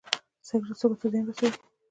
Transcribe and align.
سګرټ 0.47 0.75
سږو 0.79 0.95
ته 1.01 1.07
زیان 1.11 1.25
رسوي 1.27 1.49